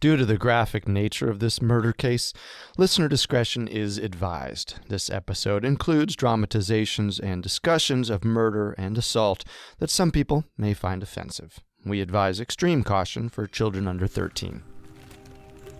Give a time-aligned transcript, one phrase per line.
[0.00, 2.32] Due to the graphic nature of this murder case,
[2.76, 4.76] listener discretion is advised.
[4.88, 9.44] This episode includes dramatizations and discussions of murder and assault
[9.80, 11.58] that some people may find offensive.
[11.84, 14.62] We advise extreme caution for children under 13.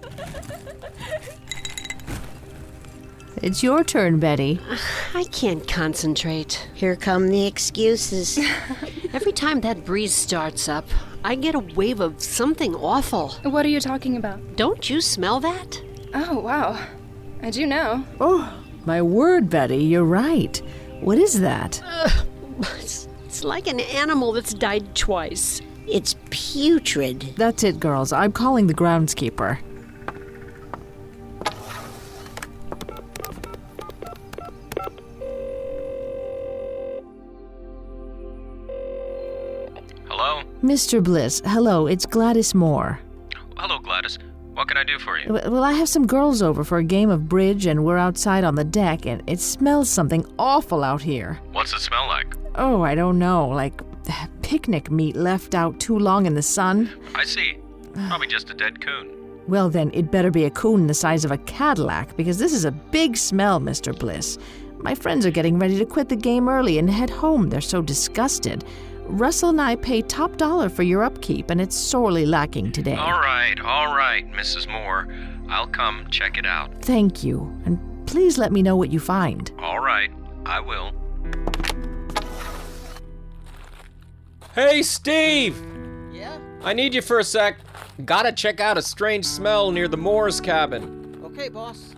[3.37, 4.61] It's your turn, Betty.
[5.15, 6.69] I can't concentrate.
[6.75, 8.39] Here come the excuses.
[9.13, 10.87] Every time that breeze starts up,
[11.25, 13.31] I get a wave of something awful.
[13.43, 14.57] What are you talking about?
[14.57, 15.81] Don't you smell that?
[16.15, 16.85] Oh, wow.
[17.43, 18.05] I do know.
[18.21, 18.53] Oh,
[18.87, 20.61] my word, Betty, you're right.
[21.01, 21.83] What is that?
[22.79, 25.61] It's, it's like an animal that's died twice.
[25.87, 27.35] It's putrid.
[27.37, 28.13] That's it, girls.
[28.13, 29.59] I'm calling the groundskeeper.
[40.39, 40.53] Hello?
[40.63, 41.03] Mr.
[41.03, 43.01] Bliss, hello, it's Gladys Moore.
[43.57, 44.19] Hello, Gladys.
[44.55, 45.33] What can I do for you?
[45.33, 48.55] Well, I have some girls over for a game of bridge, and we're outside on
[48.55, 51.41] the deck, and it smells something awful out here.
[51.53, 52.37] What's it smell like?
[52.57, 53.81] Oh, I don't know, like
[54.43, 56.91] picnic meat left out too long in the sun.
[57.15, 57.59] I see.
[58.09, 59.15] Probably just a dead coon.
[59.49, 62.65] Well, then, it better be a coon the size of a Cadillac, because this is
[62.65, 63.99] a big smell, Mr.
[63.99, 64.39] Bliss.
[64.79, 67.49] My friends are getting ready to quit the game early and head home.
[67.49, 68.65] They're so disgusted.
[69.09, 72.95] Russell and I pay top dollar for your upkeep, and it's sorely lacking today.
[72.95, 74.69] All right, all right, Mrs.
[74.71, 75.09] Moore.
[75.49, 76.83] I'll come check it out.
[76.83, 79.51] Thank you, and please let me know what you find.
[79.59, 80.11] All right,
[80.45, 80.93] I will.
[84.55, 85.57] Hey, Steve!
[86.13, 86.39] Yeah?
[86.63, 87.59] I need you for a sec.
[88.05, 91.21] Gotta check out a strange smell near the Moore's cabin.
[91.25, 91.95] Okay, boss.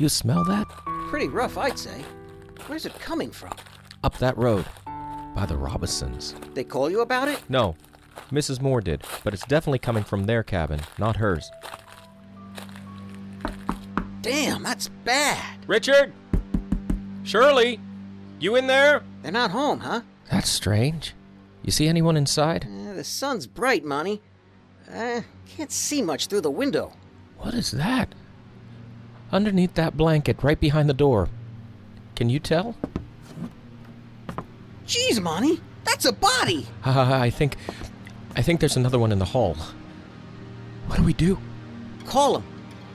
[0.00, 0.66] You smell that?
[1.10, 2.02] Pretty rough, I'd say.
[2.68, 3.52] Where's it coming from?
[4.02, 4.64] Up that road.
[5.34, 6.34] By the Robisons.
[6.54, 7.38] They call you about it?
[7.50, 7.76] No,
[8.32, 8.62] Mrs.
[8.62, 11.50] Moore did, but it's definitely coming from their cabin, not hers.
[14.22, 15.58] Damn, that's bad.
[15.66, 16.14] Richard!
[17.22, 17.78] Shirley!
[18.38, 19.02] You in there?
[19.20, 20.00] They're not home, huh?
[20.30, 21.14] That's strange.
[21.62, 22.64] You see anyone inside?
[22.66, 24.22] Eh, the sun's bright, Monty.
[24.90, 26.94] I can't see much through the window.
[27.36, 28.14] What is that?
[29.32, 31.28] Underneath that blanket, right behind the door.
[32.16, 32.74] Can you tell?
[34.86, 36.66] Jeez, Monty, that's a body.
[36.84, 37.56] Uh, I think.
[38.36, 39.56] I think there's another one in the hall.
[40.86, 41.38] What do we do?
[42.06, 42.44] Call them.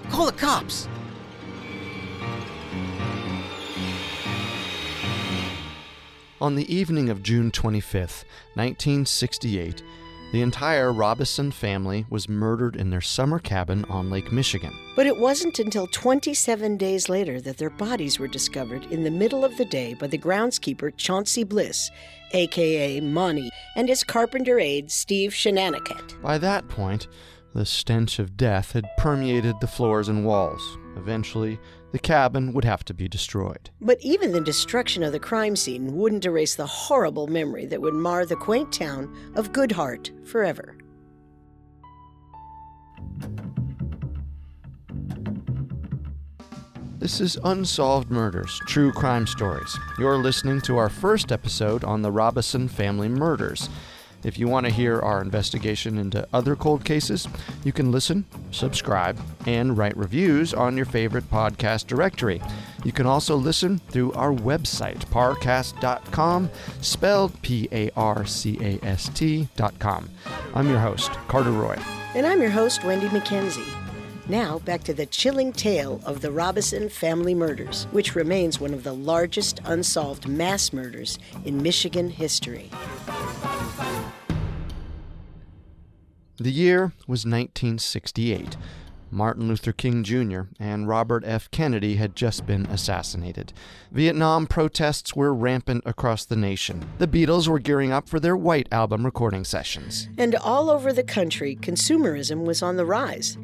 [0.10, 0.88] Call the cops.
[6.42, 8.26] On the evening of June 25th,
[8.56, 9.82] 1968,
[10.36, 14.78] the entire Robison family was murdered in their summer cabin on Lake Michigan.
[14.94, 19.46] But it wasn't until 27 days later that their bodies were discovered in the middle
[19.46, 21.90] of the day by the groundskeeper Chauncey Bliss,
[22.34, 26.22] aka Monty, and his carpenter aide Steve Shenanicat.
[26.22, 27.08] By that point,
[27.54, 30.78] the stench of death had permeated the floors and walls.
[30.98, 31.58] Eventually,
[31.96, 33.70] the cabin would have to be destroyed.
[33.80, 37.94] But even the destruction of the crime scene wouldn't erase the horrible memory that would
[37.94, 40.76] mar the quaint town of Good Hart forever.
[46.98, 49.78] This is Unsolved Murders, True Crime Stories.
[49.98, 53.70] You're listening to our first episode on the Robison family murders.
[54.26, 57.28] If you want to hear our investigation into other cold cases,
[57.64, 62.42] you can listen, subscribe, and write reviews on your favorite podcast directory.
[62.84, 66.50] You can also listen through our website, parcast.com,
[66.82, 70.10] spelled P A R C A S T.com.
[70.56, 71.78] I'm your host, Carter Roy.
[72.16, 73.86] And I'm your host, Wenndy McKenzie.
[74.28, 78.84] Now, back to the chilling tale of the Robison family murders, which remains one of
[78.84, 82.72] the largest unsolved mass murders in Michigan history.
[86.38, 88.58] The year was 1968.
[89.10, 90.42] Martin Luther King Jr.
[90.60, 91.50] and Robert F.
[91.50, 93.54] Kennedy had just been assassinated.
[93.90, 96.86] Vietnam protests were rampant across the nation.
[96.98, 100.10] The Beatles were gearing up for their White Album recording sessions.
[100.18, 103.38] And all over the country, consumerism was on the rise.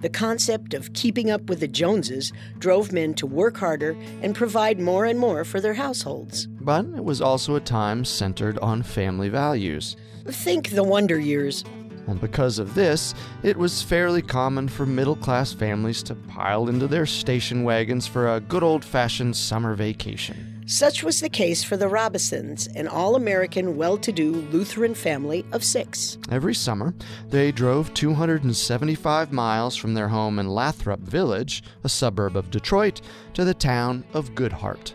[0.00, 4.80] The concept of keeping up with the Joneses drove men to work harder and provide
[4.80, 6.46] more and more for their households.
[6.46, 9.96] But it was also a time centered on family values.
[10.24, 11.64] Think the Wonder Years.
[12.08, 16.86] And because of this, it was fairly common for middle class families to pile into
[16.86, 20.58] their station wagons for a good old fashioned summer vacation.
[20.66, 25.46] Such was the case for the Robisons, an all American, well to do Lutheran family
[25.52, 26.18] of six.
[26.30, 26.94] Every summer,
[27.28, 33.00] they drove 275 miles from their home in Lathrop Village, a suburb of Detroit,
[33.32, 34.92] to the town of Good Hart.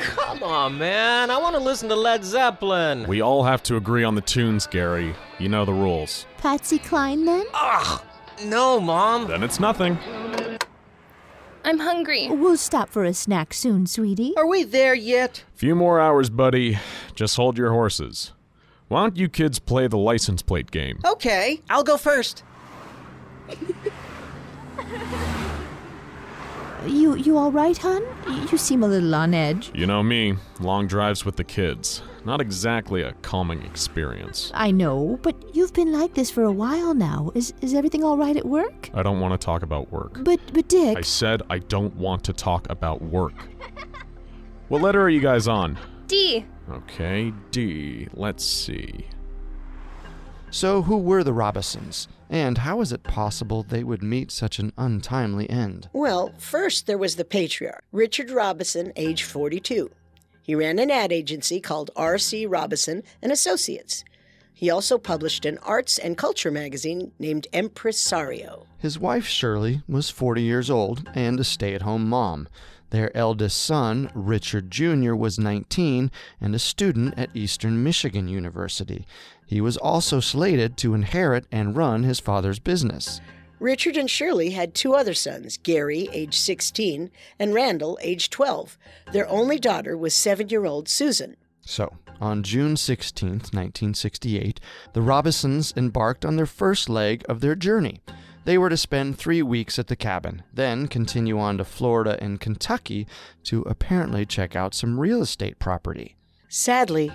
[0.00, 1.30] Come on, man.
[1.30, 3.06] I want to listen to Led Zeppelin.
[3.06, 5.14] We all have to agree on the tunes, Gary.
[5.38, 6.26] You know the rules.
[6.38, 7.44] Patsy Cline, then?
[7.52, 8.02] Ugh!
[8.44, 9.28] No, Mom.
[9.28, 9.98] Then it's nothing.
[11.64, 12.28] I'm hungry.
[12.30, 14.34] We'll stop for a snack soon, sweetie.
[14.36, 15.44] Are we there yet?
[15.54, 16.78] Few more hours, buddy.
[17.14, 18.32] Just hold your horses.
[18.88, 21.00] Why don't you kids play the license plate game?
[21.04, 22.42] Okay, I'll go first.
[26.86, 28.02] You you all right, hon?
[28.50, 29.70] You seem a little on edge.
[29.74, 32.02] You know me, long drives with the kids.
[32.24, 34.50] Not exactly a calming experience.
[34.54, 37.32] I know, but you've been like this for a while now.
[37.34, 38.90] Is is everything all right at work?
[38.94, 40.24] I don't want to talk about work.
[40.24, 43.34] But but Dick, I said I don't want to talk about work.
[44.68, 45.78] What letter are you guys on?
[46.06, 46.46] D.
[46.70, 48.06] Okay, D.
[48.14, 49.06] Let's see.
[50.50, 52.06] So, who were the Robisons?
[52.30, 55.88] And how is it possible they would meet such an untimely end?
[55.92, 59.90] Well, first there was the patriarch, Richard Robison, age 42.
[60.40, 62.46] He ran an ad agency called R.C.
[62.46, 64.04] Robison and Associates.
[64.54, 68.66] He also published an arts and culture magazine named Impresario.
[68.78, 72.46] His wife Shirley was 40 years old and a stay at home mom.
[72.90, 76.10] Their eldest son, Richard Jr., was 19
[76.40, 79.06] and a student at Eastern Michigan University.
[79.46, 83.20] He was also slated to inherit and run his father's business.
[83.60, 88.78] Richard and Shirley had two other sons, Gary, age 16, and Randall, age 12.
[89.12, 91.36] Their only daughter was seven year old Susan.
[91.60, 94.60] So, on June 16, 1968,
[94.94, 98.00] the Robisons embarked on their first leg of their journey.
[98.44, 102.40] They were to spend three weeks at the cabin, then continue on to Florida and
[102.40, 103.06] Kentucky
[103.44, 106.16] to apparently check out some real estate property.
[106.48, 107.12] Sadly,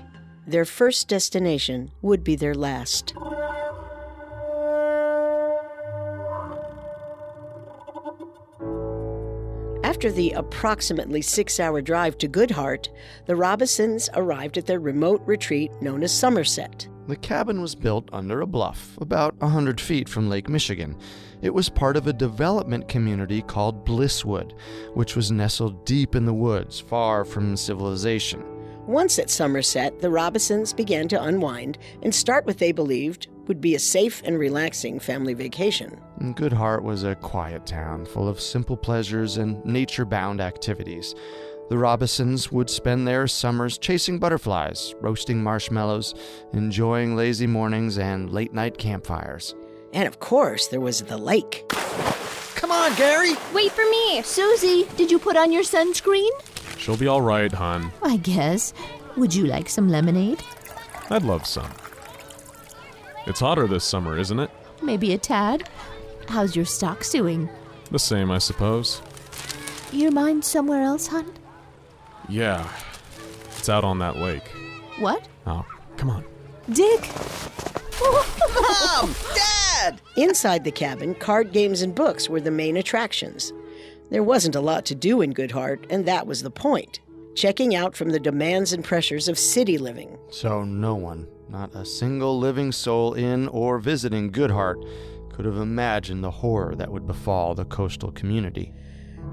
[0.48, 3.13] their first destination would be their last.
[9.83, 12.89] After the approximately six hour drive to Good Hart,
[13.25, 16.88] the Robisons arrived at their remote retreat known as Somerset.
[17.07, 20.97] The cabin was built under a bluff, about a 100 feet from Lake Michigan.
[21.44, 24.54] It was part of a development community called Blisswood,
[24.95, 28.44] which was nestled deep in the woods, far from civilization.
[28.88, 33.76] Once at Somerset, the Robisons began to unwind and start what they believed would be
[33.76, 36.02] a safe and relaxing family vacation.
[36.33, 41.14] Good Hart was a quiet town full of simple pleasures and nature bound activities.
[41.68, 46.14] The Robisons would spend their summers chasing butterflies, roasting marshmallows,
[46.54, 49.56] enjoying lazy mornings and late night campfires.
[49.92, 51.64] And of course, there was the lake.
[52.56, 53.34] Come on, Gary!
[53.54, 54.22] Wait for me!
[54.22, 56.30] Susie, did you put on your sunscreen?
[56.78, 57.92] She'll be all right, hon.
[58.04, 58.74] I guess.
[59.18, 60.44] Would you like some lemonade?
[61.10, 61.72] I'd love some.
[63.26, 64.52] It's hotter this summer, isn't it?
[64.84, 65.68] Maybe a tad.
[66.28, 67.50] How's your stocks doing?
[67.90, 69.02] The same, I suppose.
[69.92, 71.31] Your mind somewhere else, hon?
[72.29, 72.69] Yeah.
[73.57, 74.47] It's out on that lake.
[74.97, 75.27] What?
[75.45, 75.65] Oh,
[75.97, 76.23] come on.
[76.71, 77.09] Dick!
[78.01, 79.15] Mom!
[79.35, 80.01] Dad!
[80.17, 83.53] Inside the cabin, card games and books were the main attractions.
[84.09, 86.99] There wasn't a lot to do in Good Hart, and that was the point
[87.35, 90.17] checking out from the demands and pressures of city living.
[90.29, 94.79] So, no one, not a single living soul in or visiting Good Hart,
[95.33, 98.73] could have imagined the horror that would befall the coastal community.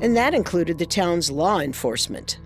[0.01, 2.41] And that included the town's law enforcement.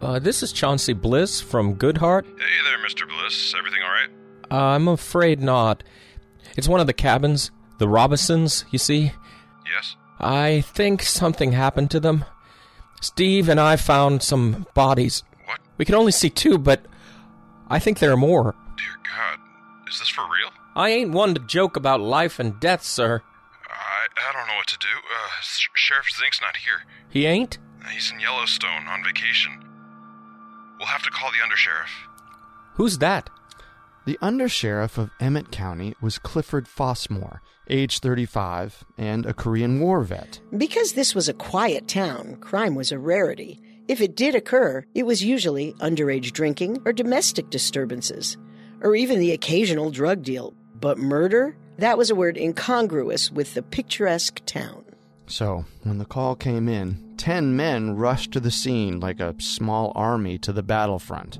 [0.00, 2.24] Uh, this is Chauncey Bliss from Good Hart.
[2.26, 2.32] Hey
[2.64, 3.06] there, Mr.
[3.08, 3.54] Bliss.
[3.56, 4.08] Everything all right?
[4.50, 5.82] Uh, I'm afraid not.
[6.56, 9.12] It's one of the cabins, the Robisons, you see.
[9.72, 9.96] Yes?
[10.18, 12.24] I think something happened to them.
[13.02, 15.22] Steve and I found some bodies.
[15.44, 15.60] What?
[15.76, 16.84] We can only see two, but
[17.68, 18.54] I think there are more.
[18.76, 19.38] Dear God.
[19.88, 20.50] Is this for real?
[20.74, 23.22] I ain't one to joke about life and death, sir.
[23.68, 24.86] I, I don't know what to do.
[24.88, 26.84] Uh, Sh- Sheriff Zink's not here.
[27.10, 27.58] He ain't?
[27.92, 29.64] He's in Yellowstone on vacation.
[30.80, 31.90] We'll have to call the undersheriff.
[32.76, 33.28] Who's that?
[34.06, 40.40] The undersheriff of Emmet County was Clifford Fossmore, age 35, and a Korean War vet.
[40.56, 43.60] Because this was a quiet town, crime was a rarity.
[43.88, 48.38] If it did occur, it was usually underage drinking or domestic disturbances,
[48.80, 50.54] or even the occasional drug deal.
[50.80, 51.58] But murder?
[51.76, 54.86] That was a word incongruous with the picturesque town.
[55.30, 59.92] So, when the call came in, ten men rushed to the scene like a small
[59.94, 61.38] army to the battlefront.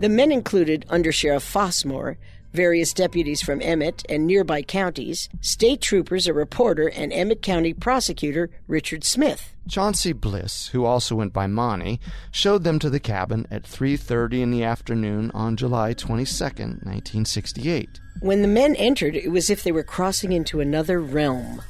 [0.00, 2.18] The men included Undersheriff Fossmore,
[2.52, 8.50] various deputies from Emmet and nearby counties, state troopers, a reporter, and Emmet County prosecutor
[8.68, 9.54] Richard Smith.
[9.66, 11.98] Chauncey Bliss, who also went by Monty,
[12.30, 17.88] showed them to the cabin at 3:30 in the afternoon on July 22nd, 1968.
[18.20, 21.62] When the men entered, it was as if they were crossing into another realm.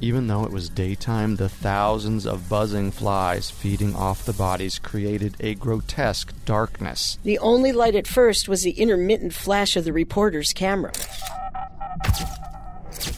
[0.00, 5.34] Even though it was daytime, the thousands of buzzing flies feeding off the bodies created
[5.40, 7.18] a grotesque darkness.
[7.24, 10.92] The only light at first was the intermittent flash of the reporter's camera.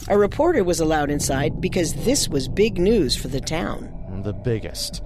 [0.07, 4.21] A reporter was allowed inside because this was big news for the town.
[4.23, 5.03] The biggest.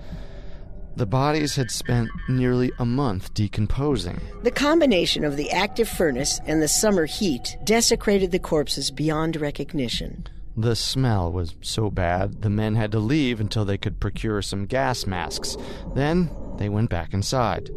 [0.96, 4.22] The bodies had spent nearly a month decomposing.
[4.44, 10.26] The combination of the active furnace and the summer heat desecrated the corpses beyond recognition.
[10.58, 14.66] The smell was so bad, the men had to leave until they could procure some
[14.66, 15.58] gas masks.
[15.94, 17.70] Then they went back inside.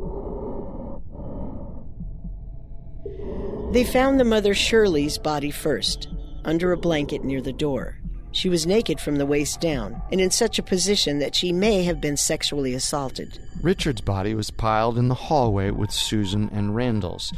[3.72, 6.08] They found the mother Shirley's body first,
[6.44, 7.98] under a blanket near the door.
[8.30, 11.82] She was naked from the waist down, and in such a position that she may
[11.82, 13.40] have been sexually assaulted.
[13.60, 17.32] Richard's body was piled in the hallway with Susan and Randall's.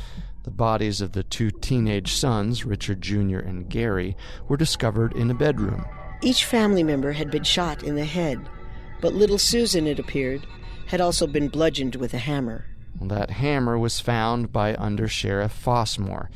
[0.51, 3.39] The bodies of the two teenage sons, Richard Jr.
[3.39, 4.17] and Gary,
[4.49, 5.87] were discovered in a bedroom.
[6.23, 8.49] Each family member had been shot in the head,
[9.01, 10.45] but little Susan, it appeared,
[10.89, 12.67] had also been bludgeoned with a hammer.
[13.01, 16.31] That hammer was found by Under Sheriff Fossmore.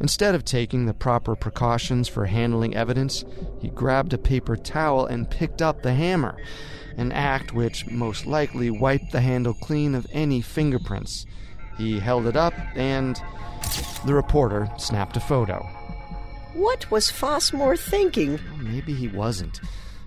[0.00, 3.22] Instead of taking the proper precautions for handling evidence,
[3.60, 6.36] he grabbed a paper towel and picked up the hammer,
[6.96, 11.26] an act which most likely wiped the handle clean of any fingerprints.
[11.76, 13.22] He held it up and
[14.04, 15.66] the reporter snapped a photo.
[16.54, 18.40] What was Fossmore thinking?
[18.58, 19.60] Maybe he wasn't.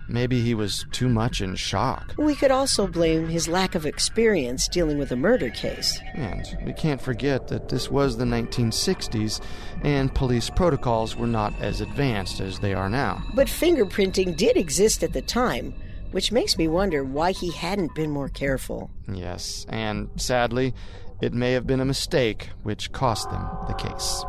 [0.08, 2.14] Maybe he was too much in shock.
[2.18, 6.02] We could also blame his lack of experience dealing with a murder case.
[6.16, 9.42] And we can't forget that this was the 1960s,
[9.84, 13.24] and police protocols were not as advanced as they are now.
[13.34, 15.74] But fingerprinting did exist at the time,
[16.12, 18.92] which makes me wonder why he hadn't been more careful.
[19.10, 20.74] Yes, and sadly,
[21.22, 24.24] it may have been a mistake which cost them the case.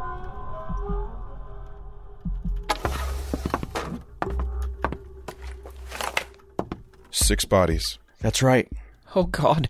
[7.11, 7.99] Six bodies.
[8.21, 8.69] That's right.
[9.15, 9.69] Oh, God.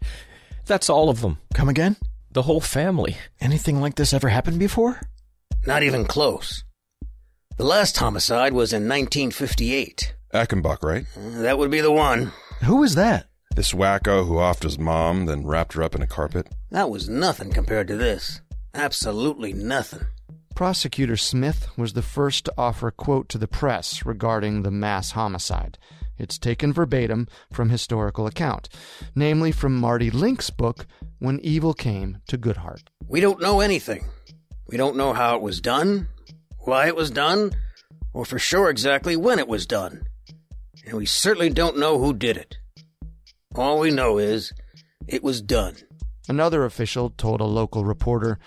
[0.67, 1.39] That's all of them.
[1.55, 1.97] Come again?
[2.31, 3.17] The whole family.
[3.41, 5.01] Anything like this ever happened before?
[5.67, 6.65] Not even close.
[7.57, 10.15] The last homicide was in 1958.
[10.33, 11.05] Achenbach, right?
[11.17, 12.33] That would be the one.
[12.65, 13.27] Who was that?
[13.55, 16.49] This wacko who offed his mom, then wrapped her up in a carpet.
[16.71, 18.41] That was nothing compared to this.
[18.75, 20.07] Absolutely nothing.
[20.55, 25.11] Prosecutor Smith was the first to offer a quote to the press regarding the mass
[25.11, 25.77] homicide.
[26.19, 28.69] It's taken verbatim from historical account,
[29.15, 30.87] namely from Mardi Link's book,
[31.19, 32.91] When Evil Came to Good Hart.
[33.07, 34.05] We don't know anything.
[34.67, 36.09] We don't know how it was done,
[36.61, 37.53] why it was done,
[38.15, 40.07] or for sure exactly when it was done.
[40.87, 42.57] And we certainly don't know who did it.
[43.55, 44.53] All we know is
[45.07, 45.77] it was done.
[46.29, 48.39] Another official told a local reporter,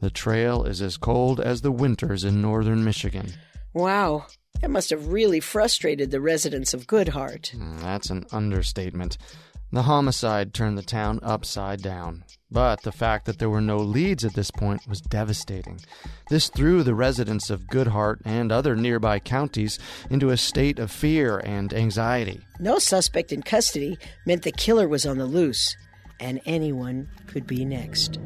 [0.00, 3.32] The trail is as cold as the winters in northern Michigan.
[3.74, 4.26] Wow.
[4.60, 7.52] That must have really frustrated the residents of Good Hart.
[7.54, 9.18] Mm, that's an understatement.
[9.72, 12.24] The homicide turned the town upside down.
[12.50, 15.80] But the fact that there were no leads at this point was devastating.
[16.30, 20.92] This threw the residents of Good Hart and other nearby counties into a state of
[20.92, 22.40] fear and anxiety.
[22.60, 25.76] No suspect in custody meant the killer was on the loose,
[26.20, 28.20] and anyone could be next.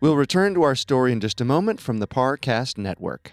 [0.00, 3.32] We'll return to our story in just a moment from the Parcast Network.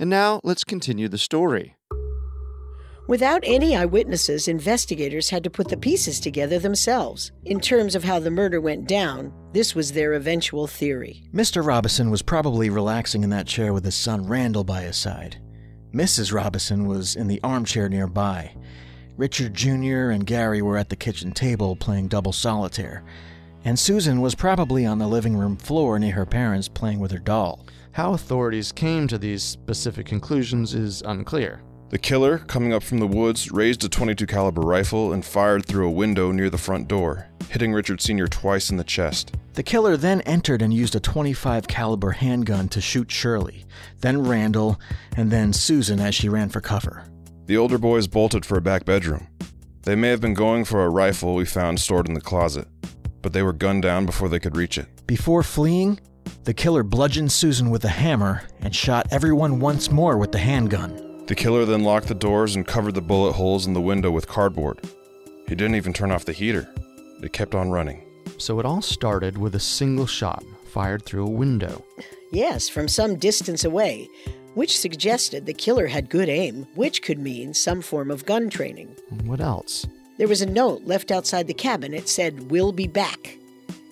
[0.00, 1.76] And now let's continue the story.
[3.06, 7.32] Without any eyewitnesses, investigators had to put the pieces together themselves.
[7.44, 11.24] In terms of how the murder went down, this was their eventual theory.
[11.34, 11.64] Mr.
[11.64, 15.36] Robison was probably relaxing in that chair with his son Randall by his side.
[15.92, 16.32] Mrs.
[16.32, 18.54] Robison was in the armchair nearby.
[19.18, 20.10] Richard Jr.
[20.10, 23.04] and Gary were at the kitchen table playing double solitaire.
[23.64, 27.18] And Susan was probably on the living room floor near her parents playing with her
[27.18, 27.66] doll.
[27.92, 31.60] How authorities came to these specific conclusions is unclear.
[31.88, 35.88] The killer, coming up from the woods, raised a 22 caliber rifle and fired through
[35.88, 38.28] a window near the front door, hitting Richard Sr.
[38.28, 39.34] twice in the chest.
[39.54, 43.66] The killer then entered and used a 25 caliber handgun to shoot Shirley,
[44.02, 44.80] then Randall,
[45.16, 47.04] and then Susan as she ran for cover.
[47.46, 49.26] The older boys bolted for a back bedroom.
[49.82, 52.68] They may have been going for a rifle we found stored in the closet,
[53.20, 54.86] but they were gunned down before they could reach it.
[55.08, 55.98] Before fleeing,
[56.44, 61.24] the killer bludgeoned Susan with a hammer and shot everyone once more with the handgun.
[61.26, 64.26] The killer then locked the doors and covered the bullet holes in the window with
[64.26, 64.80] cardboard.
[65.46, 66.72] He didn't even turn off the heater.
[67.22, 68.04] It kept on running.
[68.38, 71.84] So it all started with a single shot fired through a window.
[72.32, 74.08] Yes, from some distance away,
[74.54, 78.94] which suggested the killer had good aim, which could mean some form of gun training.
[79.24, 79.86] What else?
[80.16, 81.92] There was a note left outside the cabin.
[81.92, 83.36] It said, We'll be back.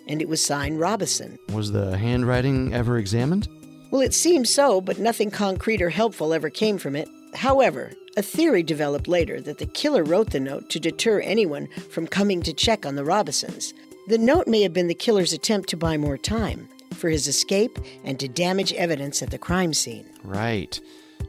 [0.09, 1.39] And it was signed Robison.
[1.53, 3.49] Was the handwriting ever examined?
[3.91, 7.09] Well, it seems so, but nothing concrete or helpful ever came from it.
[7.35, 12.07] However, a theory developed later that the killer wrote the note to deter anyone from
[12.07, 13.75] coming to check on the Robisons.
[14.09, 17.79] The note may have been the killer's attempt to buy more time for his escape
[18.05, 20.07] and to damage evidence at the crime scene.
[20.25, 20.81] Right.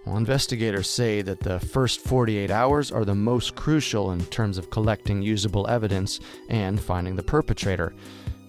[0.05, 4.69] Well, investigators say that the first 48 hours are the most crucial in terms of
[4.69, 7.93] collecting usable evidence and finding the perpetrator.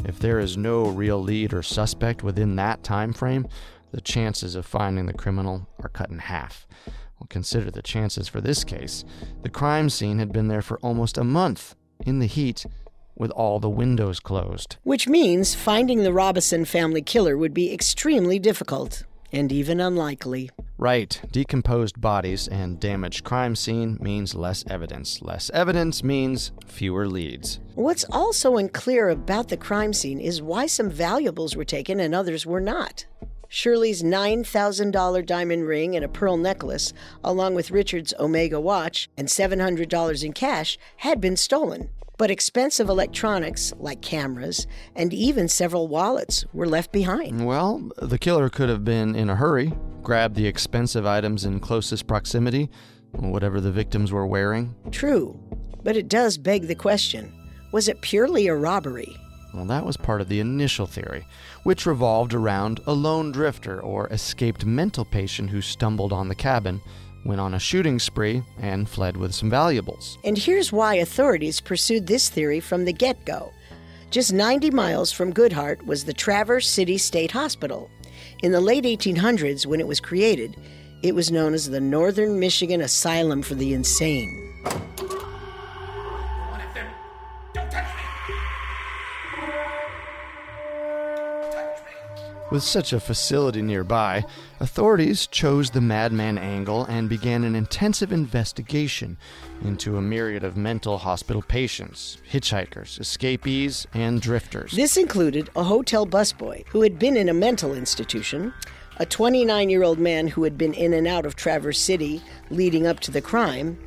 [0.05, 3.47] If there is no real lead or suspect within that time frame,
[3.93, 6.67] the chances of finding the criminal are cut in half.
[6.87, 9.05] Well, consider the chances for this case.
[9.43, 11.75] The crime scene had been there for almost a month,
[12.07, 12.65] in the heat,
[13.15, 14.77] with all the windows closed.
[14.83, 20.51] Which means finding the Robison family killer would be extremely difficult and even unlikely.
[20.79, 21.21] Right.
[21.31, 25.21] Decomposed bodies and damaged crime scene means less evidence.
[25.21, 27.61] Less evidence means fewer leads.
[27.75, 32.47] What's also unclear about the crime scene is why some valuables were taken and others
[32.47, 33.05] were not.
[33.53, 36.93] Shirley's $9,000 diamond ring and a pearl necklace,
[37.25, 41.91] along with Richard's Omega watch and $700 in cash, had been stolen.
[42.21, 47.47] But expensive electronics, like cameras, and even several wallets, were left behind.
[47.47, 52.07] Well, the killer could have been in a hurry, grabbed the expensive items in closest
[52.07, 52.69] proximity,
[53.13, 54.75] whatever the victims were wearing.
[54.91, 55.41] True,
[55.83, 57.33] but it does beg the question
[57.73, 59.17] was it purely a robbery?
[59.55, 61.27] Well, that was part of the initial theory,
[61.63, 66.83] which revolved around a lone drifter or escaped mental patient who stumbled on the cabin,
[67.25, 70.19] went on a shooting spree, and fled with some valuables.
[70.25, 73.53] And here's why authorities pursued this theory from the get go.
[74.11, 77.91] Just 90 miles from Good Hart was the Traverse City State Hospital.
[78.43, 80.57] In the late 1800s, when it was created,
[81.03, 84.51] it was known as the Northern Michigan Asylum for the Insane.
[92.51, 94.25] With such a facility nearby,
[94.59, 99.19] authorities chose the madman angle and began an intensive investigation
[99.63, 104.73] into a myriad of mental hospital patients, hitchhikers, escapees, and drifters.
[104.73, 108.53] This included a hotel busboy who had been in a mental institution,
[108.97, 112.85] a 29 year old man who had been in and out of Traverse City leading
[112.85, 113.79] up to the crime,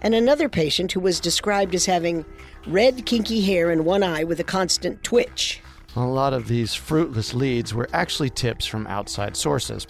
[0.00, 2.24] and another patient who was described as having
[2.68, 5.60] red, kinky hair and one eye with a constant twitch.
[5.94, 9.86] A lot of these fruitless leads were actually tips from outside sources.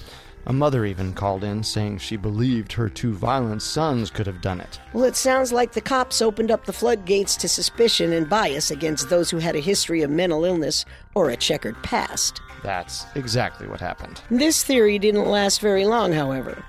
[0.47, 4.61] A mother even called in saying she believed her two violent sons could have done
[4.61, 4.81] it.
[4.93, 9.09] Well, it sounds like the cops opened up the floodgates to suspicion and bias against
[9.09, 10.85] those who had a history of mental illness
[11.15, 12.41] or a checkered past.
[12.65, 14.21] That's exactly what happened.
[14.29, 16.65] This theory didn't last very long, however.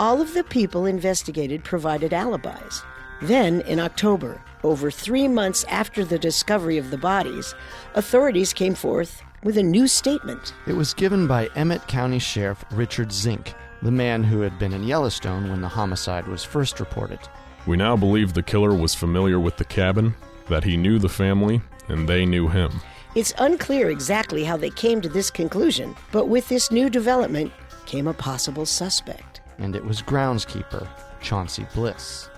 [0.00, 2.82] All of the people investigated provided alibis.
[3.22, 7.54] Then, in October, over three months after the discovery of the bodies,
[7.94, 10.54] authorities came forth with a new statement.
[10.66, 14.82] It was given by Emmet County Sheriff Richard Zink, the man who had been in
[14.82, 17.20] Yellowstone when the homicide was first reported.
[17.66, 20.14] We now believe the killer was familiar with the cabin,
[20.48, 22.80] that he knew the family, and they knew him.
[23.14, 27.52] It's unclear exactly how they came to this conclusion, but with this new development
[27.86, 29.40] came a possible suspect.
[29.58, 30.88] And it was groundskeeper
[31.20, 32.28] Chauncey Bliss.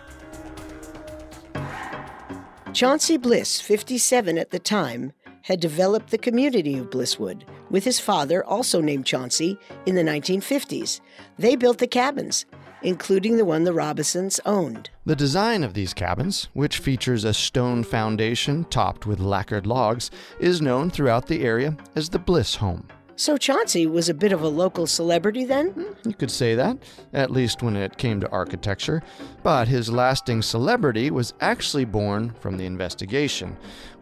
[2.72, 8.44] Chauncey Bliss, 57 at the time, had developed the community of Blisswood with his father,
[8.44, 11.00] also named Chauncey, in the 1950s.
[11.38, 12.44] They built the cabins,
[12.83, 14.90] including the one the Robisons owned.
[15.05, 20.61] The design of these cabins, which features a stone foundation topped with lacquered logs, is
[20.61, 22.88] known throughout the area as the Bliss Home.
[23.18, 25.70] So Chauncey was a bit of a local celebrity then?
[25.70, 26.76] Hmm, you could say that,
[27.14, 29.02] at least when it came to architecture.
[29.42, 33.57] But his lasting celebrity was actually born from the investigation,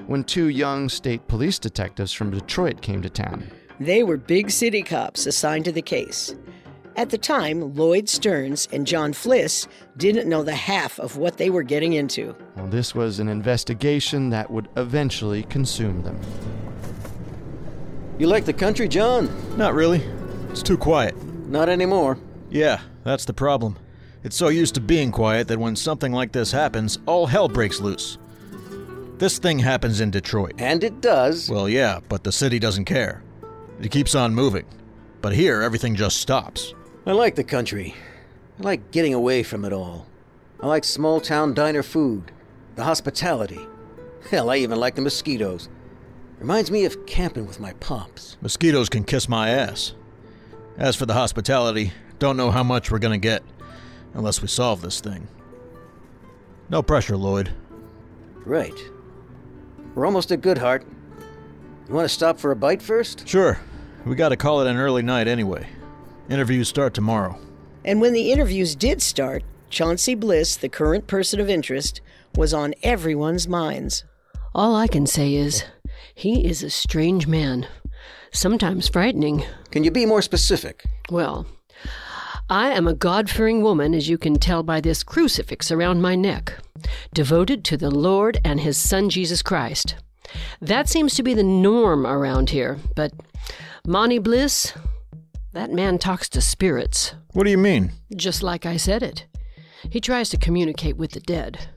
[0.07, 3.49] when two young state police detectives from Detroit came to town.
[3.79, 6.35] They were big city cops assigned to the case.
[6.97, 11.51] At the time, Lloyd Stearns and John Fliss didn't know the half of what they
[11.51, 12.35] were getting into.
[12.57, 16.21] Well, this was an investigation that would eventually consume them.
[18.17, 19.29] You like the country, John?
[19.57, 20.01] Not really.
[20.51, 21.17] It's too quiet.
[21.49, 22.17] Not anymore.
[22.49, 23.77] Yeah, that's the problem.
[24.23, 27.81] It's so used to being quiet that when something like this happens, all hell breaks
[27.81, 28.19] loose.
[29.19, 30.55] This thing happens in Detroit.
[30.59, 31.51] And it does.
[31.51, 33.23] Well, yeah, but the city doesn't care.
[33.81, 34.67] It keeps on moving.
[35.21, 36.73] But here, everything just stops.
[37.07, 37.95] I like the country.
[38.61, 40.07] I like getting away from it all.
[40.61, 42.31] I like small town diner food,
[42.77, 43.61] the hospitality.
[44.31, 45.69] Hell, I even like the mosquitoes.
[46.39, 48.37] Reminds me of camping with my pops.
[48.41, 49.95] Mosquitoes can kiss my ass.
[50.77, 53.43] As for the hospitality, don't know how much we're gonna get
[54.15, 55.29] unless we solve this thing.
[56.69, 57.51] No pressure, Lloyd.
[58.45, 58.79] Right.
[59.95, 60.85] We're almost at Good Hart.
[61.89, 63.29] You want to stop for a bite first?
[63.29, 63.61] Sure.
[64.05, 65.69] We gotta call it an early night anyway.
[66.29, 67.39] Interviews start tomorrow.
[67.85, 72.01] And when the interviews did start, Chauncey Bliss, the current person of interest,
[72.35, 74.05] was on everyone's minds.
[74.55, 75.65] All I can say is,
[76.15, 77.67] he is a strange man.
[78.33, 79.45] Sometimes frightening.
[79.71, 80.85] Can you be more specific?
[81.11, 81.47] Well,
[82.51, 86.15] I am a God fearing woman, as you can tell by this crucifix around my
[86.15, 86.53] neck,
[87.15, 89.97] devoted to the Lord and His Son Jesus Christ.
[90.61, 93.13] That seems to be the norm around here, but
[93.87, 94.75] Monty Bliss,
[95.53, 97.15] that man talks to spirits.
[97.33, 97.93] What do you mean?
[98.15, 99.27] Just like I said it.
[99.91, 101.69] He tries to communicate with the dead.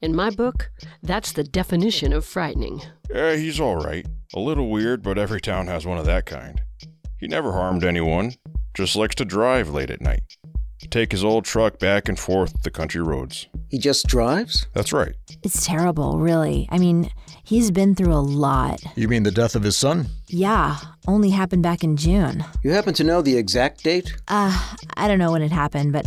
[0.00, 0.70] In my book,
[1.02, 2.82] that's the definition of frightening.
[3.10, 4.06] Yeah, he's all right.
[4.34, 6.60] A little weird, but every town has one of that kind.
[7.18, 8.34] He never harmed anyone,
[8.74, 10.22] just likes to drive late at night.
[10.90, 13.46] Take his old truck back and forth the country roads.
[13.68, 14.66] He just drives?
[14.74, 15.14] That's right.
[15.42, 16.68] It's terrible, really.
[16.70, 17.10] I mean,
[17.42, 18.82] he's been through a lot.
[18.94, 20.06] You mean the death of his son?
[20.28, 20.76] Yeah,
[21.08, 22.44] only happened back in June.
[22.62, 24.14] You happen to know the exact date?
[24.28, 26.06] Uh, I don't know when it happened, but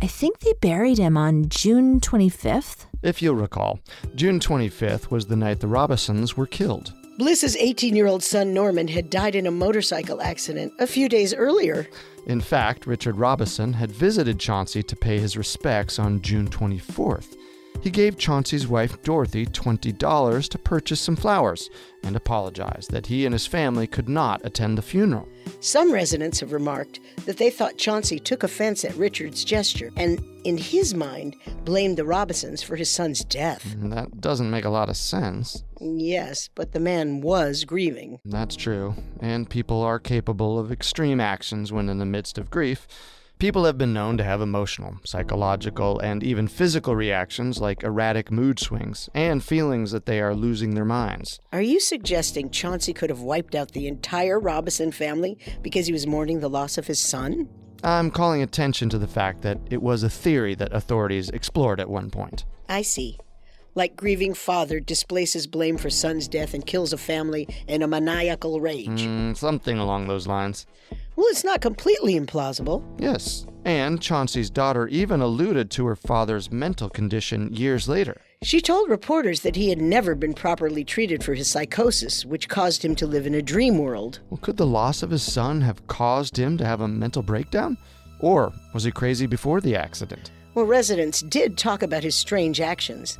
[0.00, 2.86] I think they buried him on June 25th.
[3.04, 3.80] If you'll recall,
[4.14, 6.94] June 25th was the night the Robisons were killed.
[7.18, 11.34] Bliss's 18 year old son Norman had died in a motorcycle accident a few days
[11.34, 11.86] earlier.
[12.26, 17.36] In fact, Richard Robison had visited Chauncey to pay his respects on June 24th.
[17.84, 21.68] He gave Chauncey's wife Dorothy $20 to purchase some flowers
[22.02, 25.28] and apologized that he and his family could not attend the funeral.
[25.60, 30.56] Some residents have remarked that they thought Chauncey took offense at Richard's gesture and, in
[30.56, 33.76] his mind, blamed the Robisons for his son's death.
[33.76, 35.62] Mm, that doesn't make a lot of sense.
[35.78, 38.18] Yes, but the man was grieving.
[38.24, 42.88] That's true, and people are capable of extreme actions when in the midst of grief.
[43.38, 48.58] People have been known to have emotional, psychological, and even physical reactions like erratic mood
[48.58, 51.40] swings and feelings that they are losing their minds.
[51.52, 56.06] Are you suggesting Chauncey could have wiped out the entire Robison family because he was
[56.06, 57.48] mourning the loss of his son?
[57.82, 61.90] I'm calling attention to the fact that it was a theory that authorities explored at
[61.90, 62.46] one point.
[62.68, 63.18] I see.
[63.76, 68.60] Like grieving father displaces blame for son's death and kills a family in a maniacal
[68.60, 69.02] rage.
[69.02, 70.66] Mm, something along those lines.
[71.16, 72.84] Well, it's not completely implausible.
[73.00, 78.20] Yes, and Chauncey's daughter even alluded to her father's mental condition years later.
[78.42, 82.84] She told reporters that he had never been properly treated for his psychosis, which caused
[82.84, 84.20] him to live in a dream world.
[84.30, 87.76] Well, could the loss of his son have caused him to have a mental breakdown?
[88.20, 90.30] Or was he crazy before the accident?
[90.54, 93.18] Well, residents did talk about his strange actions.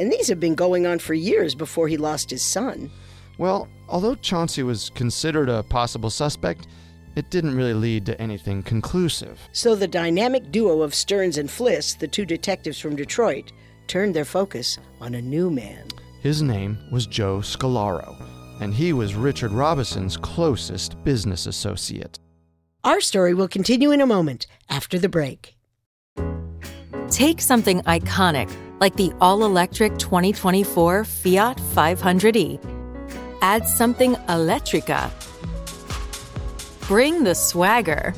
[0.00, 2.90] And these have been going on for years before he lost his son.
[3.36, 6.68] Well, although Chauncey was considered a possible suspect,
[7.16, 9.38] it didn't really lead to anything conclusive.
[9.52, 13.52] So the dynamic duo of Stearns and Fliss, the two detectives from Detroit,
[13.88, 15.86] turned their focus on a new man.
[16.22, 18.16] His name was Joe Scolaro,
[18.62, 22.18] and he was Richard Robison's closest business associate.
[22.84, 25.56] Our story will continue in a moment after the break.
[27.10, 32.60] Take something iconic like the all electric 2024 Fiat 500e.
[33.42, 35.10] Add something electrica.
[36.86, 38.14] Bring the swagger.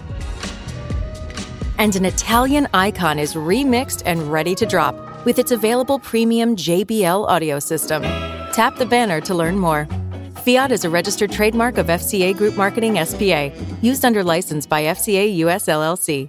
[1.78, 7.26] And an Italian icon is remixed and ready to drop with its available premium JBL
[7.28, 8.02] audio system.
[8.52, 9.88] Tap the banner to learn more.
[10.44, 15.34] Fiat is a registered trademark of FCA Group Marketing SPA, used under license by FCA
[15.36, 16.28] US LLC.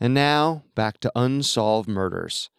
[0.00, 2.50] And now, back to unsolved murders.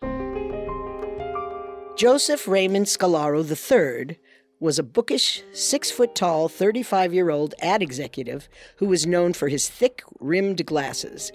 [1.96, 4.18] Joseph Raymond Scolaro III
[4.60, 9.48] was a bookish, six foot tall, 35 year old ad executive who was known for
[9.48, 11.32] his thick rimmed glasses.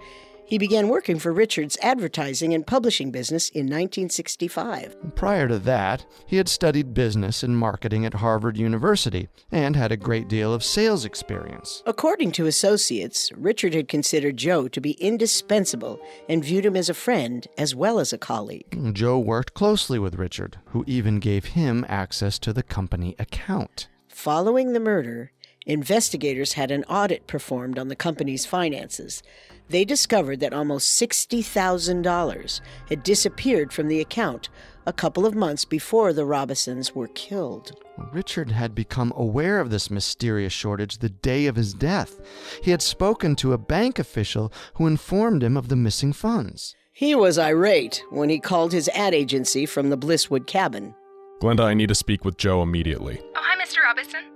[0.55, 5.17] He began working for Richard's advertising and publishing business in 1965.
[5.17, 9.97] Prior to that, he had studied business and marketing at Harvard University and had a
[9.97, 11.83] great deal of sales experience.
[11.87, 16.95] According to associates, Richard had considered Joe to be indispensable and viewed him as a
[16.95, 18.95] friend as well as a colleague.
[18.95, 23.89] Joe worked closely with Richard, who even gave him access to the company account.
[24.07, 25.33] Following the murder,
[25.67, 29.23] investigators had an audit performed on the company's finances
[29.69, 34.49] they discovered that almost $60,000 had disappeared from the account
[34.87, 37.73] a couple of months before the Robisons were killed.
[38.13, 42.21] Richard had become aware of this mysterious shortage the day of his death.
[42.63, 46.77] He had spoken to a bank official who informed him of the missing funds.
[46.93, 50.95] He was irate when he called his ad agency from the Blisswood cabin.
[51.41, 53.21] Glenda, I need to speak with Joe immediately.
[53.35, 53.83] Oh, hi, Mr.
[53.83, 54.34] Robison.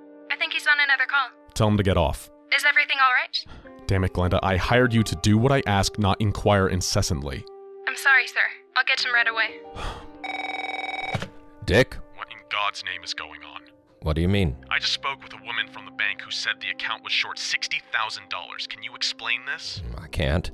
[0.68, 1.28] I think he's on another call.
[1.54, 2.30] Tell him to get off.
[2.54, 3.86] Is everything all right?
[3.86, 4.38] Damn it, Glenda.
[4.42, 7.44] I hired you to do what I ask, not inquire incessantly.
[7.86, 8.40] I'm sorry, sir.
[8.76, 9.60] I'll get him right away.
[11.64, 11.96] Dick?
[12.16, 13.62] What in God's name is going on?
[14.02, 14.56] What do you mean?
[14.70, 17.36] I just spoke with a woman from the bank who said the account was short
[17.36, 18.68] $60,000.
[18.68, 19.82] Can you explain this?
[20.00, 20.50] I can't.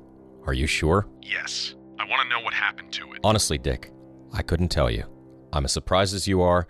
[0.47, 1.07] Are you sure?
[1.23, 1.75] Yes.
[1.99, 3.21] I want to know what happened to it.
[3.25, 3.93] Honestly, Dick,
[4.33, 5.05] I couldn't tell you.
[5.53, 6.67] I'm as surprised as you are.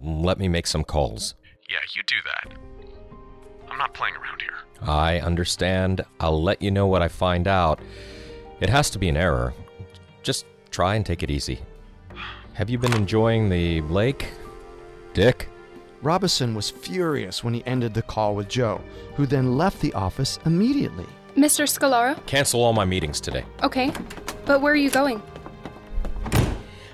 [0.00, 1.34] Let me make some calls.
[1.72, 2.58] Yeah, you do that.
[3.70, 4.52] I'm not playing around here.
[4.82, 6.04] I understand.
[6.20, 7.80] I'll let you know what I find out.
[8.60, 9.54] It has to be an error.
[10.22, 11.60] Just try and take it easy.
[12.52, 14.28] Have you been enjoying the lake,
[15.14, 15.48] Dick?
[16.02, 18.82] Robison was furious when he ended the call with Joe,
[19.14, 21.06] who then left the office immediately.
[21.36, 21.64] Mr.
[21.66, 22.26] Scolaro?
[22.26, 23.46] Cancel all my meetings today.
[23.62, 23.90] Okay,
[24.44, 25.22] but where are you going?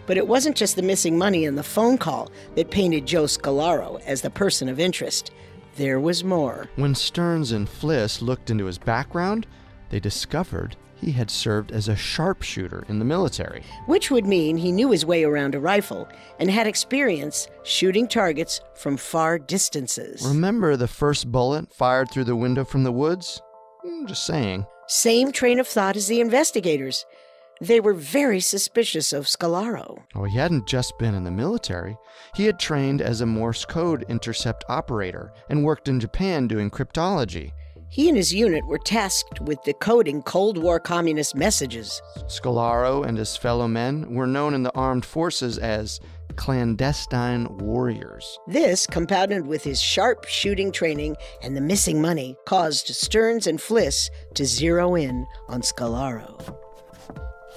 [0.09, 4.01] But it wasn't just the missing money and the phone call that painted Joe Scolaro
[4.07, 5.31] as the person of interest.
[5.77, 6.68] There was more.
[6.77, 9.47] When Stearns and Fliss looked into his background,
[9.90, 13.62] they discovered he had served as a sharpshooter in the military.
[13.85, 16.09] Which would mean he knew his way around a rifle
[16.40, 20.25] and had experience shooting targets from far distances.
[20.27, 23.42] Remember the first bullet fired through the window from the woods?
[23.85, 24.66] Hmm, just saying.
[24.88, 27.05] Same train of thought as the investigators.
[27.61, 30.05] They were very suspicious of Scolaro.
[30.14, 31.97] Oh, he hadn't just been in the military.
[32.35, 37.53] He had trained as a Morse code intercept operator and worked in Japan doing cryptology.
[37.90, 42.01] He and his unit were tasked with decoding Cold War communist messages.
[42.27, 45.99] Scolaro and his fellow men were known in the armed forces as
[46.37, 48.38] clandestine warriors.
[48.47, 54.11] This, compounded with his sharp shooting training and the missing money, caused Stearns and Fliss
[54.35, 56.57] to zero in on Scolaro.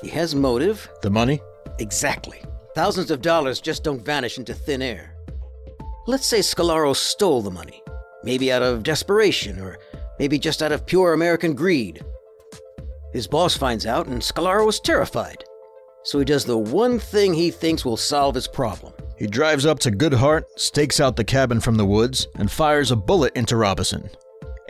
[0.01, 0.89] He has motive.
[1.01, 1.41] The money?
[1.79, 2.41] Exactly.
[2.73, 5.15] Thousands of dollars just don't vanish into thin air.
[6.07, 7.83] Let's say Scolaro stole the money,
[8.23, 9.77] maybe out of desperation or
[10.17, 12.03] maybe just out of pure American greed.
[13.13, 15.43] His boss finds out, and Scolaro is terrified.
[16.03, 18.93] So he does the one thing he thinks will solve his problem.
[19.17, 22.89] He drives up to Good Hart, stakes out the cabin from the woods, and fires
[22.89, 24.09] a bullet into Robison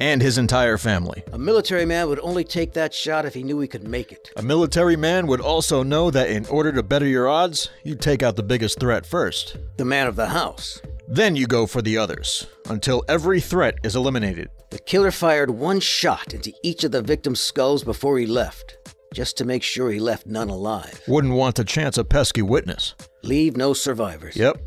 [0.02, 1.24] and his entire family.
[1.32, 4.32] A military man would only take that shot if he knew he could make it.
[4.36, 8.24] A military man would also know that in order to better your odds, you take
[8.24, 9.58] out the biggest threat first.
[9.78, 10.82] The man of the house.
[11.08, 14.50] Then you go for the others, until every threat is eliminated.
[14.72, 18.78] The killer fired one shot into each of the victim's skulls before he left,
[19.14, 21.00] just to make sure he left none alive.
[21.08, 22.96] Wouldn't want to chance a pesky witness.
[23.22, 24.36] Leave no survivors.
[24.36, 24.58] Yep.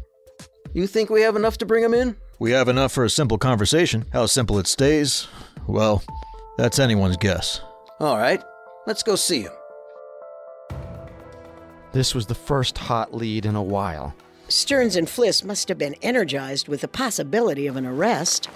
[0.74, 2.16] You think we have enough to bring him in?
[2.38, 4.06] We have enough for a simple conversation.
[4.12, 5.28] How simple it stays,
[5.66, 6.02] well,
[6.58, 7.60] that's anyone's guess.
[8.00, 8.42] All right,
[8.86, 9.52] let's go see him.
[11.92, 14.14] This was the first hot lead in a while.
[14.48, 18.46] Stearns and Fliss must have been energized with the possibility of an arrest.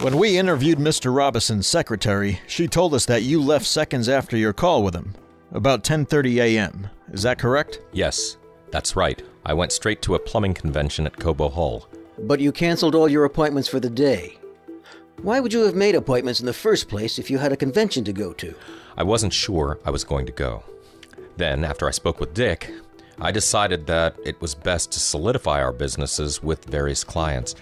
[0.00, 1.14] When we interviewed Mr.
[1.14, 5.14] Robison's secretary, she told us that you left seconds after your call with him,
[5.52, 6.88] about 10:30 a.m.
[7.12, 7.80] Is that correct?
[7.92, 8.36] Yes,
[8.72, 9.22] that's right.
[9.46, 11.88] I went straight to a plumbing convention at Cobo Hall.
[12.18, 14.38] But you canceled all your appointments for the day.
[15.22, 18.04] Why would you have made appointments in the first place if you had a convention
[18.04, 18.54] to go to?
[18.96, 20.64] I wasn't sure I was going to go.
[21.36, 22.70] Then, after I spoke with Dick,
[23.20, 27.54] I decided that it was best to solidify our businesses with various clients,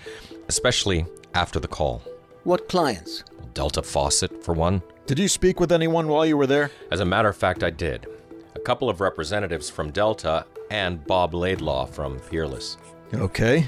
[0.48, 2.02] especially after the call.
[2.44, 3.24] What clients?
[3.52, 4.82] Delta Faucet, for one.
[5.06, 6.70] Did you speak with anyone while you were there?
[6.90, 8.06] As a matter of fact, I did.
[8.54, 12.76] A couple of representatives from Delta and Bob Laidlaw from Peerless.
[13.12, 13.66] Okay.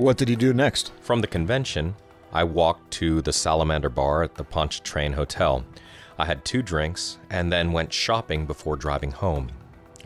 [0.00, 0.92] What did you do next?
[1.02, 1.94] From the convention,
[2.32, 5.62] I walked to the Salamander Bar at the Pontchartrain Hotel.
[6.18, 9.50] I had two drinks and then went shopping before driving home.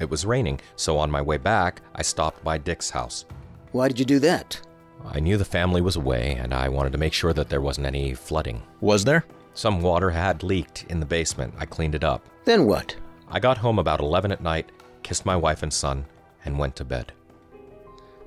[0.01, 3.25] It was raining, so on my way back, I stopped by Dick's house.
[3.71, 4.61] Why did you do that?
[5.05, 7.87] I knew the family was away, and I wanted to make sure that there wasn't
[7.87, 8.63] any flooding.
[8.81, 9.25] Was there?
[9.55, 11.55] Some water had leaked in the basement.
[11.57, 12.29] I cleaned it up.
[12.45, 12.97] Then what?
[13.29, 14.73] I got home about 11 at night,
[15.05, 16.05] kissed my wife and son,
[16.45, 17.13] and went to bed.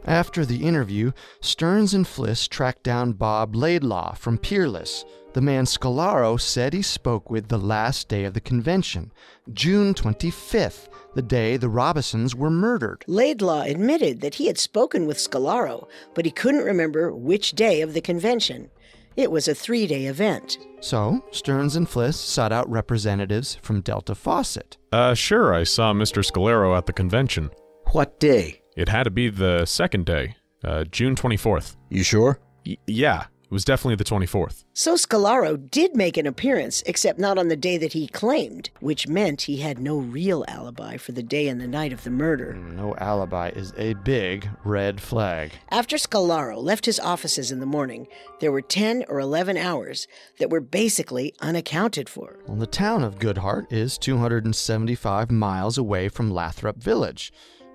[0.08, 6.40] After the interview, Stearns and Fliss tracked down Bob Laidlaw from Peerless, the man Scolaro
[6.40, 9.12] said he spoke with the last day of the convention,
[9.52, 13.04] June 25th, the day the Robisons were murdered.
[13.08, 17.94] Laidlaw admitted that he had spoken with Scolaro, but he couldn't remember which day of
[17.94, 18.70] the convention.
[19.18, 20.58] It was a three day event.
[20.80, 24.78] So, Stearns and Fliss sought out representatives from Delta Faucet.
[24.94, 26.24] Uh, sure, I saw Mr.
[26.24, 27.52] Scolaro at the convention.
[27.92, 28.62] What day?
[28.78, 31.78] It had to be the second day, uh, June 24th.
[31.90, 32.40] You sure?
[32.64, 34.66] Y- yeah, it was definitely the 24th.
[34.74, 39.08] So Scolaro did make an appearance, except not on the day that he claimed, which
[39.08, 42.54] meant he had no real alibi for the day and the night of the murder.
[42.54, 45.54] No alibi is a big red flag.
[45.72, 48.06] After Scolaro left his offices in the morning,
[48.42, 52.38] there were 10 or 11 hours that were basically unaccounted for.
[52.46, 57.34] Well, the town of Good Hart is 275 miles away from Lathrop Village.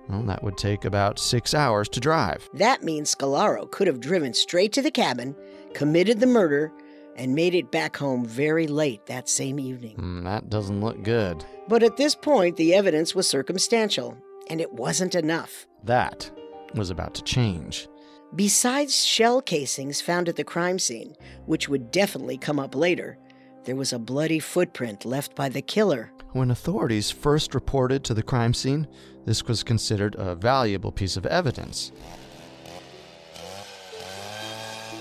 [0.09, 2.49] Well, that would take about six hours to drive.
[2.53, 5.35] That means Scolaro could have driven straight to the cabin,
[5.73, 6.71] committed the murder,
[7.15, 9.95] and made it back home very late that same evening.
[9.97, 11.43] Mm, that doesn't look good.
[11.67, 14.17] But at this point, the evidence was circumstantial,
[14.49, 15.67] and it wasn't enough.
[15.83, 16.29] That
[16.73, 17.87] was about to change.
[18.35, 23.17] Besides shell casings found at the crime scene, which would definitely come up later,
[23.65, 26.11] there was a bloody footprint left by the killer.
[26.31, 28.87] When authorities first reported to the crime scene,
[29.25, 31.91] this was considered a valuable piece of evidence.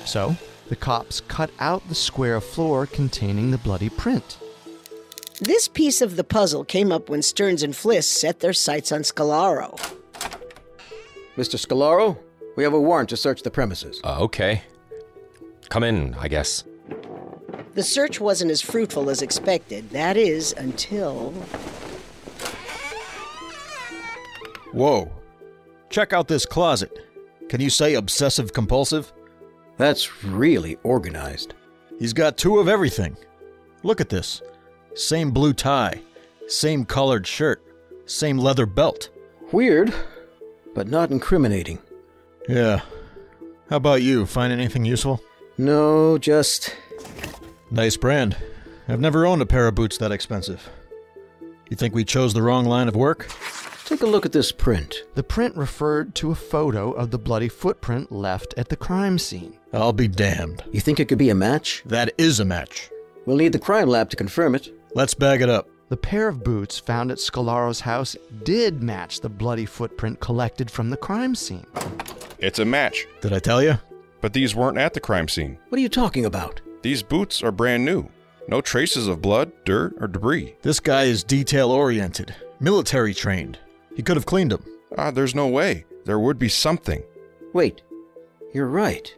[0.04, 0.36] So,
[0.68, 4.38] the cops cut out the square of floor containing the bloody print.
[5.40, 9.00] This piece of the puzzle came up when Stearns and Fliss set their sights on
[9.00, 9.76] Scolaro.
[11.36, 11.58] Mr.
[11.58, 12.18] Scolaro,
[12.56, 14.00] we have a warrant to search the premises.
[14.04, 14.62] Uh, okay.
[15.68, 16.64] Come in, I guess.
[17.74, 19.88] The search wasn't as fruitful as expected.
[19.90, 21.30] That is, until.
[24.72, 25.10] Whoa.
[25.88, 26.98] Check out this closet.
[27.48, 29.12] Can you say obsessive compulsive?
[29.76, 31.54] That's really organized.
[31.98, 33.16] He's got two of everything.
[33.82, 34.42] Look at this.
[34.94, 36.00] Same blue tie,
[36.46, 37.62] same colored shirt,
[38.06, 39.08] same leather belt.
[39.50, 39.92] Weird,
[40.74, 41.78] but not incriminating.
[42.48, 42.80] Yeah.
[43.70, 44.26] How about you?
[44.26, 45.22] Find anything useful?
[45.56, 46.74] No, just.
[47.72, 48.36] Nice brand.
[48.86, 50.68] I've never owned a pair of boots that expensive.
[51.70, 53.32] You think we chose the wrong line of work?
[53.86, 55.04] Take a look at this print.
[55.14, 59.56] The print referred to a photo of the bloody footprint left at the crime scene.
[59.72, 60.62] I'll be damned.
[60.70, 61.82] You think it could be a match?
[61.86, 62.90] That is a match.
[63.24, 64.68] We'll need the crime lab to confirm it.
[64.94, 65.66] Let's bag it up.
[65.88, 70.90] The pair of boots found at Scolaro's house did match the bloody footprint collected from
[70.90, 71.66] the crime scene.
[72.38, 73.06] It's a match.
[73.22, 73.78] Did I tell you?
[74.20, 75.56] But these weren't at the crime scene.
[75.70, 76.60] What are you talking about?
[76.82, 78.08] These boots are brand new.
[78.48, 80.56] No traces of blood, dirt, or debris.
[80.62, 83.58] This guy is detail oriented, military trained.
[83.94, 84.64] He could have cleaned them.
[84.98, 85.84] Ah, there's no way.
[86.04, 87.02] There would be something.
[87.52, 87.82] Wait,
[88.52, 89.14] you're right.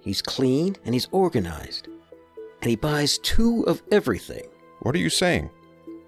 [0.00, 1.88] He's clean and he's organized.
[2.62, 4.46] And he buys two of everything.
[4.80, 5.50] What are you saying?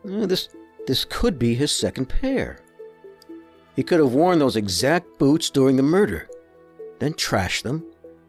[0.04, 0.48] Uh, this
[0.86, 2.60] this could be his second pair.
[3.76, 6.28] He could have worn those exact boots during the murder,
[6.98, 7.84] then trashed them,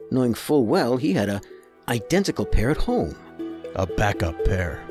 [0.10, 1.42] knowing full well he had a
[1.88, 3.16] identical pair at home.
[3.76, 4.84] A backup pair.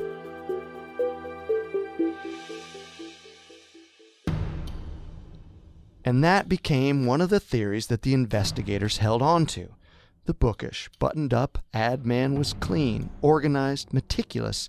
[6.03, 9.69] And that became one of the theories that the investigators held on to.
[10.25, 14.67] The bookish, buttoned up ad man was clean, organized, meticulous,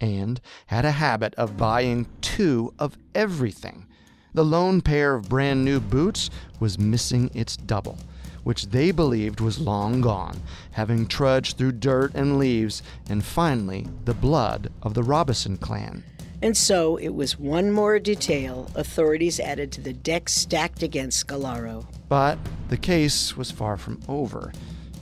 [0.00, 3.86] and had a habit of buying two of everything.
[4.32, 7.98] The lone pair of brand new boots was missing its double,
[8.44, 10.40] which they believed was long gone,
[10.72, 16.02] having trudged through dirt and leaves, and finally the blood of the Robison clan.
[16.42, 21.84] And so it was one more detail authorities added to the deck stacked against Scolaro.
[22.08, 22.38] But
[22.68, 24.52] the case was far from over.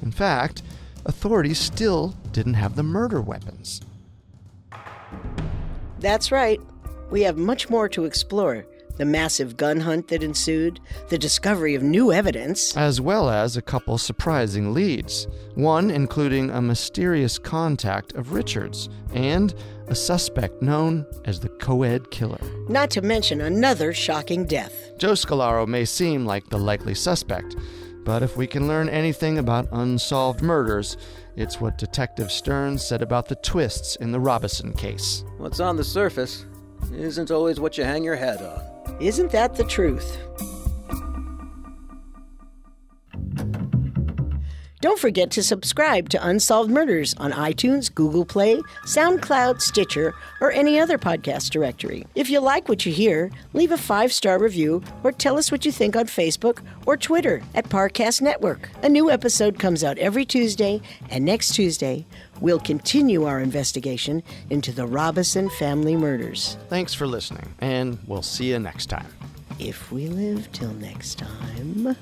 [0.03, 0.63] In fact,
[1.07, 3.81] authorities still didn't have the murder weapons.
[6.01, 6.61] That's right.
[7.11, 8.67] We have much more to explore.
[8.99, 13.63] The massive gun hunt that ensued, the discovery of new evidence, as well as a
[13.63, 15.27] couple surprising leads.
[15.55, 19.55] One including a mysterious contact of Richard's and
[19.87, 22.41] a suspect known as the co-ed killer.
[22.69, 24.75] not to mention another shocking death.
[24.99, 27.57] Joe Scolaro may seem like the likely suspect,
[28.05, 30.97] but if we can learn anything about unsolved murders,
[31.37, 35.25] it's what Detective Stern said about the twists in the Robison case.
[35.39, 36.45] What's on the surface
[36.93, 38.61] isn't always what you hang your head on.
[39.01, 40.19] Isn't that the truth?
[44.81, 50.79] Don't forget to subscribe to Unsolved Murders on iTunes, Google Play, SoundCloud, Stitcher, or any
[50.79, 52.07] other podcast directory.
[52.15, 55.67] If you like what you hear, leave a five star review or tell us what
[55.67, 58.69] you think on Facebook or Twitter at Parcast Network.
[58.85, 62.07] A new episode comes out every Tuesday, and next Tuesday,
[62.41, 66.57] we'll continue our investigation into the Robison family murders.
[66.69, 69.09] Thanks for listening, and we'll see you next time.
[69.59, 71.97] If we live till next time.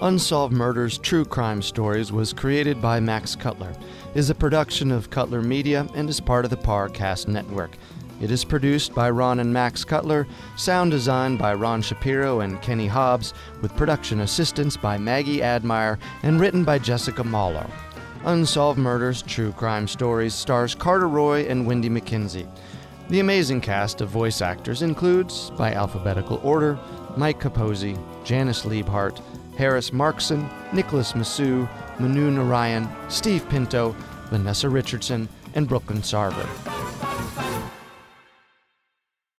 [0.00, 3.72] Unsolved Murders True Crime Stories was created by Max Cutler,
[4.14, 7.72] is a production of Cutler Media, and is part of the Parcast Network.
[8.20, 12.86] It is produced by Ron and Max Cutler, sound design by Ron Shapiro and Kenny
[12.86, 17.68] Hobbs, with production assistance by Maggie Admire, and written by Jessica Mallow.
[18.24, 22.48] Unsolved Murders True Crime Stories stars Carter Roy and Wenndy McKenzie.
[23.08, 26.78] The amazing cast of voice actors includes, by alphabetical order,
[27.16, 29.20] Mike Capozzi, Janice Liebhart,
[29.58, 33.94] Harris Markson, Nicholas Massou, Manu Narayan, Steve Pinto,
[34.30, 36.97] Vanessa Richardson, and Brooklyn Sarver.